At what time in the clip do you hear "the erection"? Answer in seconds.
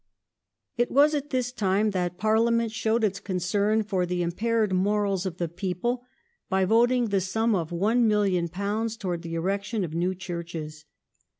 9.21-9.83